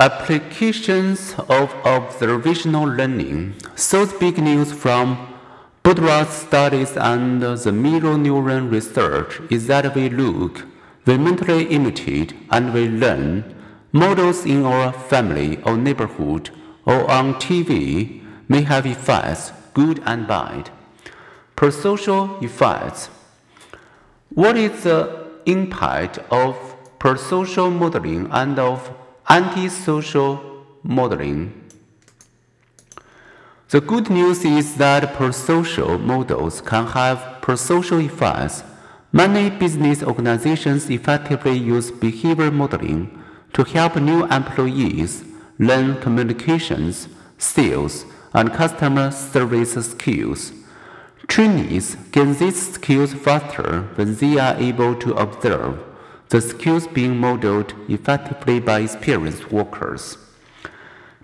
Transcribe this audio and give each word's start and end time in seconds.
Applications 0.00 1.34
of 1.48 1.74
observational 1.84 2.84
learning. 2.84 3.54
Source 3.74 4.12
big 4.12 4.38
news 4.38 4.70
from 4.70 5.34
Bandura's 5.82 6.28
studies 6.28 6.96
and 6.96 7.42
the 7.42 7.72
mirror 7.72 8.14
neuron 8.14 8.70
research 8.70 9.40
is 9.50 9.66
that 9.66 9.96
we 9.96 10.08
look, 10.08 10.64
we 11.04 11.18
mentally 11.18 11.64
imitate, 11.64 12.32
and 12.52 12.72
we 12.72 12.88
learn 12.88 13.56
models 13.90 14.46
in 14.46 14.64
our 14.64 14.92
family 14.92 15.60
or 15.64 15.76
neighborhood 15.76 16.50
or 16.84 17.10
on 17.10 17.34
TV 17.34 18.22
may 18.46 18.62
have 18.62 18.86
effects, 18.86 19.50
good 19.74 20.00
and 20.06 20.28
bad. 20.28 20.70
Prosocial 21.56 22.40
effects. 22.40 23.08
What 24.28 24.56
is 24.56 24.84
the 24.84 25.26
impact 25.44 26.20
of 26.30 26.54
prosocial 27.00 27.76
modeling 27.76 28.28
and 28.30 28.60
of 28.60 28.92
antisocial 29.30 30.64
modeling. 30.82 31.52
The 33.68 33.82
good 33.82 34.08
news 34.08 34.42
is 34.46 34.76
that 34.76 35.14
prosocial 35.14 36.00
models 36.00 36.62
can 36.62 36.86
have 36.86 37.18
prosocial 37.42 38.02
effects. 38.02 38.64
Many 39.12 39.50
business 39.50 40.02
organizations 40.02 40.88
effectively 40.88 41.58
use 41.58 41.90
behavior 41.90 42.50
modeling 42.50 43.22
to 43.52 43.64
help 43.64 43.96
new 43.96 44.24
employees 44.28 45.24
learn 45.58 46.00
communications, 46.00 47.08
sales, 47.36 48.06
and 48.32 48.52
customer 48.52 49.10
service 49.10 49.74
skills. 49.74 50.52
Trainees 51.26 51.96
gain 52.12 52.32
these 52.32 52.72
skills 52.72 53.12
faster 53.12 53.82
when 53.96 54.14
they 54.14 54.38
are 54.38 54.56
able 54.56 54.94
to 54.94 55.12
observe 55.14 55.87
the 56.30 56.40
skills 56.40 56.86
being 56.86 57.16
modeled 57.16 57.74
effectively 57.88 58.60
by 58.60 58.80
experienced 58.80 59.50
workers. 59.50 60.18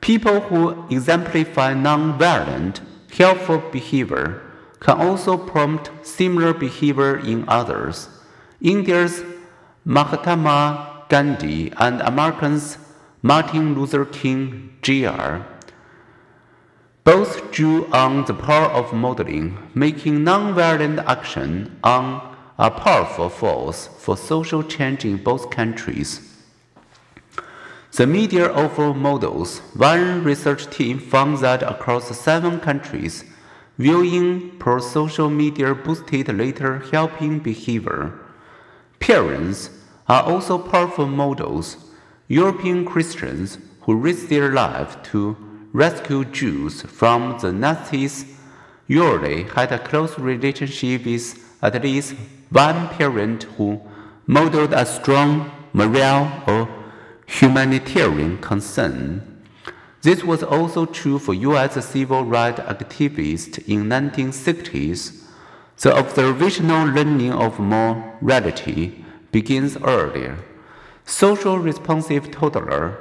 People 0.00 0.40
who 0.40 0.86
exemplify 0.88 1.74
nonviolent, 1.74 2.80
helpful 3.12 3.62
behavior 3.70 4.42
can 4.80 4.98
also 4.98 5.36
prompt 5.36 5.90
similar 6.02 6.52
behavior 6.52 7.18
in 7.18 7.44
others. 7.48 8.08
India's 8.60 9.22
Mahatma 9.84 11.04
Gandhi 11.08 11.72
and 11.76 12.00
Americans 12.00 12.78
Martin 13.22 13.74
Luther 13.74 14.04
King 14.04 14.76
Jr. 14.82 15.42
both 17.04 17.52
drew 17.52 17.86
on 17.92 18.24
the 18.24 18.34
power 18.34 18.66
of 18.66 18.92
modeling, 18.92 19.58
making 19.74 20.20
nonviolent 20.20 21.04
action 21.06 21.78
on 21.84 22.31
a 22.58 22.70
powerful 22.70 23.28
force 23.28 23.88
for 23.98 24.16
social 24.16 24.62
change 24.62 25.04
in 25.04 25.16
both 25.16 25.50
countries. 25.50 26.28
The 27.92 28.06
media 28.06 28.50
offer 28.52 28.94
models. 28.94 29.58
One 29.76 30.24
research 30.24 30.70
team 30.70 30.98
found 30.98 31.38
that 31.38 31.62
across 31.62 32.16
seven 32.18 32.58
countries, 32.60 33.24
viewing 33.76 34.58
pro 34.58 34.78
social 34.78 35.28
media 35.28 35.74
boosted 35.74 36.28
later 36.28 36.78
helping 36.90 37.38
behavior. 37.38 38.18
Parents 38.98 39.70
are 40.08 40.22
also 40.22 40.58
powerful 40.58 41.06
models. 41.06 41.76
European 42.28 42.84
Christians 42.84 43.58
who 43.82 43.94
risked 43.94 44.30
their 44.30 44.52
lives 44.52 44.96
to 45.10 45.36
rescue 45.72 46.24
Jews 46.24 46.82
from 46.82 47.38
the 47.40 47.52
Nazis 47.52 48.24
usually 48.86 49.44
had 49.44 49.72
a 49.72 49.78
close 49.78 50.18
relationship 50.18 51.04
with 51.04 51.51
at 51.62 51.80
least 51.82 52.14
one 52.50 52.88
parent 52.88 53.44
who 53.56 53.80
modeled 54.26 54.72
a 54.72 54.84
strong 54.84 55.50
moral 55.72 56.28
or 56.46 56.68
humanitarian 57.26 58.38
concern. 58.38 59.22
This 60.02 60.24
was 60.24 60.42
also 60.42 60.84
true 60.84 61.18
for 61.18 61.32
U.S. 61.32 61.84
civil 61.86 62.24
rights 62.24 62.60
activists 62.60 63.58
in 63.68 63.84
1960s. 63.84 65.22
The 65.80 65.96
observational 65.96 66.88
learning 66.88 67.32
of 67.32 67.60
morality 67.60 69.04
begins 69.30 69.76
earlier. 69.78 70.38
Social 71.04 71.58
responsive 71.58 72.30
toddlers 72.30 72.96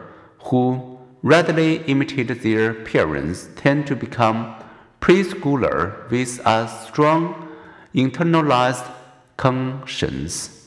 who 0.46 1.00
readily 1.24 1.78
imitate 1.86 2.42
their 2.42 2.74
parents 2.74 3.50
tend 3.56 3.88
to 3.88 3.96
become 3.96 4.56
preschooler 5.00 6.10
with 6.10 6.40
a 6.46 6.68
strong 6.68 7.51
internalized 7.94 8.90
conscience. 9.38 10.62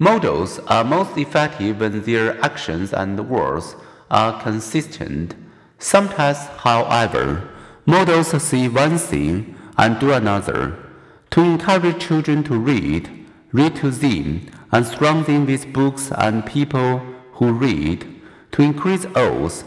Models 0.00 0.60
are 0.68 0.84
most 0.84 1.18
effective 1.18 1.80
when 1.80 2.02
their 2.02 2.40
actions 2.44 2.92
and 2.92 3.28
words 3.28 3.74
are 4.10 4.40
consistent. 4.40 5.34
Sometimes, 5.80 6.38
however, 6.58 7.48
models 7.84 8.30
see 8.42 8.68
one 8.68 8.98
thing 8.98 9.56
and 9.76 9.98
do 9.98 10.12
another. 10.12 10.78
To 11.30 11.40
encourage 11.40 12.00
children 12.00 12.44
to 12.44 12.56
read, 12.56 13.26
read 13.50 13.74
to 13.76 13.90
them, 13.90 14.48
and 14.70 14.86
surround 14.86 15.26
them 15.26 15.46
with 15.46 15.72
books 15.72 16.12
and 16.16 16.46
people 16.46 16.98
who 17.32 17.52
read. 17.52 18.06
To 18.52 18.62
increase 18.62 19.04
oaths, 19.16 19.64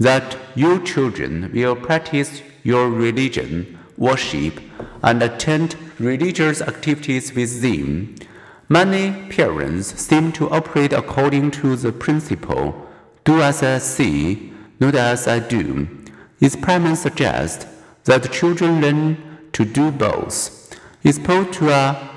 that 0.00 0.36
you 0.54 0.82
children 0.84 1.50
will 1.52 1.76
practice 1.76 2.42
your 2.62 2.90
religion, 2.90 3.78
worship, 3.96 4.58
and 5.02 5.22
attend 5.22 5.76
religious 5.98 6.62
activities 6.62 7.34
with 7.34 7.60
them. 7.60 8.16
Many 8.68 9.30
parents 9.30 9.94
seem 10.00 10.32
to 10.32 10.48
operate 10.50 10.92
according 10.92 11.50
to 11.52 11.76
the 11.76 11.92
principle 11.92 12.88
do 13.24 13.42
as 13.42 13.62
I 13.62 13.78
see, 13.78 14.52
not 14.80 14.94
as 14.94 15.28
I 15.28 15.38
do. 15.38 15.88
This 16.38 16.54
Experiments 16.54 17.02
suggest 17.02 17.66
that 18.04 18.32
children 18.32 18.80
learn 18.80 19.18
to 19.52 19.64
do 19.64 19.90
both. 19.90 20.74
Exposed 21.04 21.52
to 21.54 21.70
a 21.70 22.10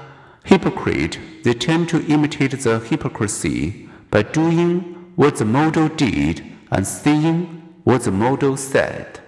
hypocrite, 0.45 1.19
they 1.43 1.53
tend 1.53 1.89
to 1.89 2.05
imitate 2.05 2.51
the 2.51 2.79
hypocrisy 2.79 3.89
by 4.09 4.23
doing 4.23 5.11
what 5.15 5.35
the 5.35 5.45
model 5.45 5.89
did 5.89 6.43
and 6.71 6.87
seeing 6.87 7.62
what 7.83 8.03
the 8.03 8.11
model 8.11 8.55
said. 8.55 9.22